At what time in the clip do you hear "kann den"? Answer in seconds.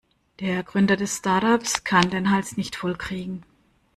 1.83-2.31